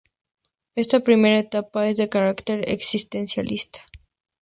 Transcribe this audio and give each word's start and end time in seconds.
Esta 0.73 1.01
primera 1.01 1.37
etapa 1.37 1.87
es 1.87 1.97
de 1.97 2.09
carácter 2.09 2.67
existencialista. 2.67 3.81